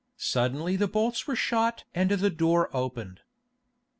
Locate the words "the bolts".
0.77-1.27